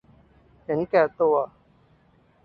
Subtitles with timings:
[0.63, 1.35] เห็นแก่ตัว